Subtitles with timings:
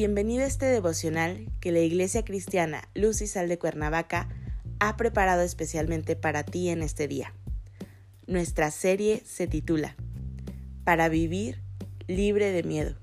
[0.00, 4.30] Bienvenido a este devocional que la Iglesia Cristiana Luz y Sal de Cuernavaca
[4.78, 7.34] ha preparado especialmente para ti en este día.
[8.26, 9.96] Nuestra serie se titula
[10.84, 11.60] Para vivir
[12.06, 12.96] libre de miedo.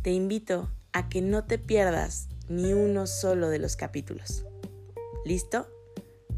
[0.00, 4.46] Te invito a que no te pierdas ni uno solo de los capítulos.
[5.26, 5.68] ¿Listo?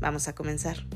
[0.01, 0.89] Vamos a comenzar.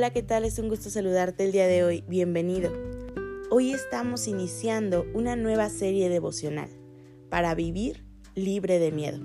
[0.00, 0.46] Hola, ¿qué tal?
[0.46, 2.04] Es un gusto saludarte el día de hoy.
[2.08, 2.72] Bienvenido.
[3.50, 6.70] Hoy estamos iniciando una nueva serie devocional
[7.28, 9.18] para vivir libre de miedo.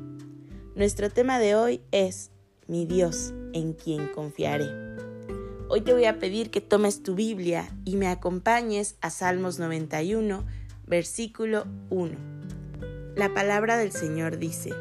[0.75, 2.31] Nuestro tema de hoy es
[2.67, 4.65] Mi Dios, en quien confiaré.
[5.69, 10.45] Hoy te voy a pedir que tomes tu Biblia y me acompañes a Salmos 91,
[10.85, 12.17] versículo 1.
[13.15, 14.71] La palabra del Señor dice,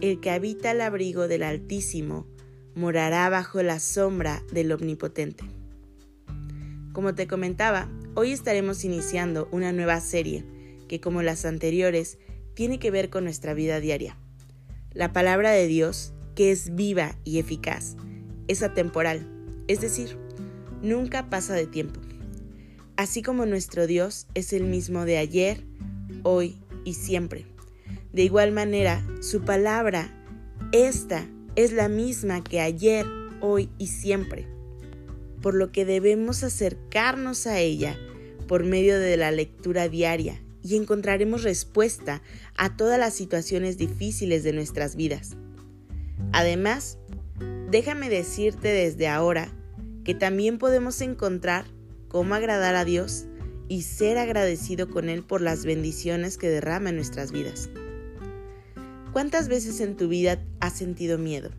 [0.00, 2.28] El que habita el abrigo del Altísimo,
[2.74, 5.44] morará bajo la sombra del Omnipotente.
[6.92, 10.44] Como te comentaba, hoy estaremos iniciando una nueva serie
[10.88, 12.18] que, como las anteriores,
[12.54, 14.16] tiene que ver con nuestra vida diaria.
[14.92, 17.96] La palabra de Dios, que es viva y eficaz,
[18.48, 19.28] es atemporal,
[19.66, 20.16] es decir,
[20.82, 22.00] nunca pasa de tiempo.
[22.96, 25.64] Así como nuestro Dios es el mismo de ayer,
[26.22, 27.46] hoy y siempre.
[28.12, 30.14] De igual manera, su palabra,
[30.70, 33.06] esta es la misma que ayer,
[33.40, 34.46] hoy y siempre,
[35.40, 37.98] por lo que debemos acercarnos a ella
[38.48, 42.22] por medio de la lectura diaria y encontraremos respuesta
[42.56, 45.36] a todas las situaciones difíciles de nuestras vidas.
[46.32, 46.98] Además,
[47.70, 49.52] déjame decirte desde ahora
[50.04, 51.66] que también podemos encontrar
[52.08, 53.26] cómo agradar a Dios
[53.68, 57.70] y ser agradecido con Él por las bendiciones que derrama en nuestras vidas.
[59.14, 61.50] ¿Cuántas veces en tu vida has sentido miedo?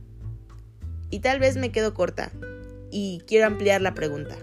[1.10, 2.34] Y tal vez me quedo corta
[2.92, 4.38] y quiero ampliar la pregunta.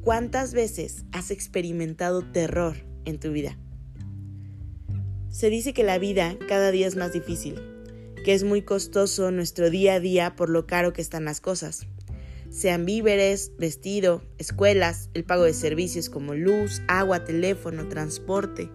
[0.00, 3.58] ¿Cuántas veces has experimentado terror en tu vida?
[5.28, 7.60] Se dice que la vida cada día es más difícil,
[8.24, 11.86] que es muy costoso nuestro día a día por lo caro que están las cosas.
[12.48, 18.70] Sean víveres, vestido, escuelas, el pago de servicios como luz, agua, teléfono, transporte,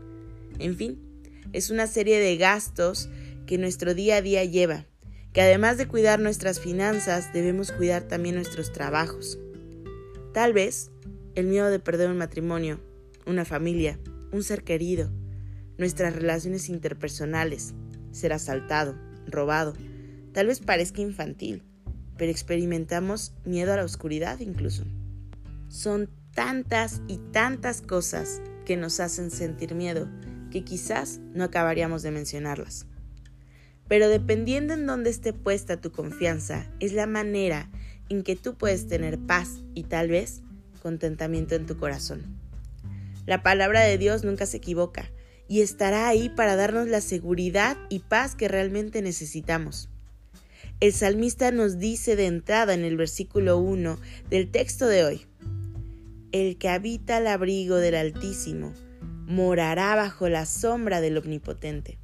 [0.59, 1.08] en fin
[1.53, 3.09] es una serie de gastos
[3.45, 4.85] que nuestro día a día lleva,
[5.33, 9.39] que además de cuidar nuestras finanzas, debemos cuidar también nuestros trabajos.
[10.33, 10.91] Tal vez
[11.35, 12.79] el miedo de perder un matrimonio,
[13.25, 13.99] una familia,
[14.31, 15.11] un ser querido,
[15.77, 17.73] nuestras relaciones interpersonales,
[18.11, 18.95] ser asaltado,
[19.27, 19.73] robado,
[20.33, 21.63] tal vez parezca infantil,
[22.17, 24.83] pero experimentamos miedo a la oscuridad incluso.
[25.69, 30.07] Son tantas y tantas cosas que nos hacen sentir miedo
[30.49, 32.85] que quizás no acabaríamos de mencionarlas.
[33.87, 37.69] Pero dependiendo en dónde esté puesta tu confianza, es la manera
[38.09, 40.41] en que tú puedes tener paz y tal vez
[40.81, 42.39] contentamiento en tu corazón.
[43.25, 45.11] La palabra de Dios nunca se equivoca
[45.47, 49.89] y estará ahí para darnos la seguridad y paz que realmente necesitamos.
[50.79, 53.99] El salmista nos dice de entrada en el versículo 1
[54.29, 55.25] del texto de hoy,
[56.31, 58.73] El que habita al abrigo del Altísimo,
[59.29, 61.99] morará bajo la sombra del Omnipotente.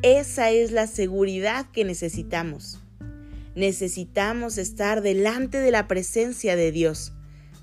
[0.00, 2.80] Esa es la seguridad que necesitamos.
[3.54, 7.12] Necesitamos estar delante de la presencia de Dios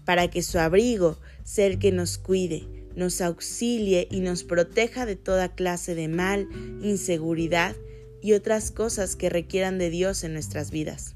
[0.06, 5.16] para que su abrigo sea el que nos cuide, nos auxilie y nos proteja de
[5.16, 6.48] toda clase de mal,
[6.84, 7.76] inseguridad
[8.22, 11.16] y otras cosas que requieran de Dios en nuestras vidas.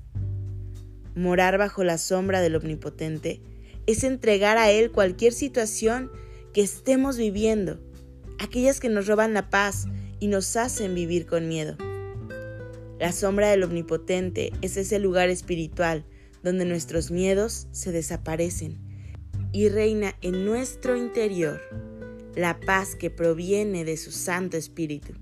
[1.14, 3.40] Morar bajo la sombra del Omnipotente
[3.86, 6.10] es entregar a Él cualquier situación
[6.60, 7.80] que estemos viviendo,
[8.38, 9.86] aquellas que nos roban la paz
[10.20, 11.78] y nos hacen vivir con miedo.
[13.00, 16.04] La sombra del Omnipotente es ese lugar espiritual
[16.44, 18.78] donde nuestros miedos se desaparecen
[19.54, 21.62] y reina en nuestro interior
[22.36, 25.14] la paz que proviene de su Santo Espíritu.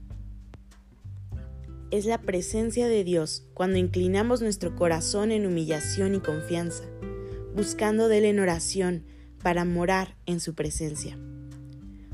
[1.92, 6.86] Es la presencia de Dios cuando inclinamos nuestro corazón en humillación y confianza,
[7.56, 9.04] buscando de Él en oración,
[9.42, 11.18] para morar en su presencia.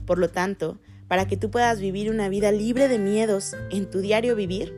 [0.06, 4.00] Por lo tanto, para que tú puedas vivir una vida libre de miedos en tu
[4.00, 4.74] diario vivir,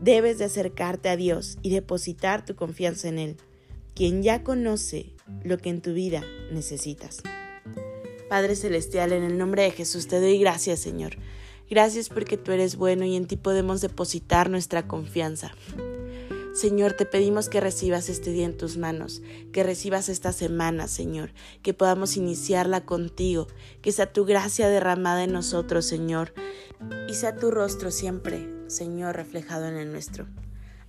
[0.00, 3.36] debes de acercarte a Dios y depositar tu confianza en Él,
[3.94, 6.22] quien ya conoce lo que en tu vida
[6.52, 7.22] necesitas.
[8.28, 11.16] Padre Celestial, en el nombre de Jesús te doy gracias, Señor.
[11.70, 15.52] Gracias porque tú eres bueno y en ti podemos depositar nuestra confianza.
[16.54, 19.22] Señor, te pedimos que recibas este día en tus manos,
[19.52, 23.48] que recibas esta semana, Señor, que podamos iniciarla contigo,
[23.82, 26.32] que sea tu gracia derramada en nosotros, Señor,
[27.08, 30.26] y sea tu rostro siempre Señor, reflejado en el nuestro.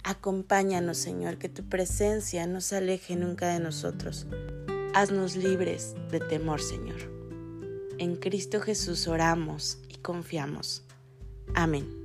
[0.03, 4.27] Acompáñanos, Señor, que tu presencia no se aleje nunca de nosotros.
[4.94, 7.12] Haznos libres de temor, Señor.
[7.97, 10.83] En Cristo Jesús oramos y confiamos.
[11.53, 12.04] Amén.